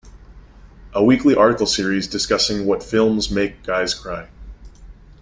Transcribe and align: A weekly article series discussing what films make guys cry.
A 0.93 1.03
weekly 1.03 1.35
article 1.35 1.67
series 1.67 2.07
discussing 2.07 2.65
what 2.65 2.81
films 2.81 3.29
make 3.29 3.61
guys 3.61 3.93
cry. 3.93 4.29